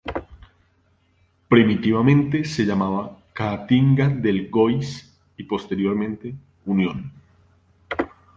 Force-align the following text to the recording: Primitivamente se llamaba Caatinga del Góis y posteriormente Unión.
Primitivamente 1.47 2.43
se 2.43 2.65
llamaba 2.65 3.19
Caatinga 3.33 4.09
del 4.09 4.49
Góis 4.49 5.15
y 5.37 5.43
posteriormente 5.43 6.33
Unión. 6.65 7.13